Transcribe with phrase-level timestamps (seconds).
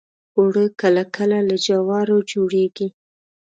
[0.37, 2.87] اوړه کله کله له جوارو جوړیږي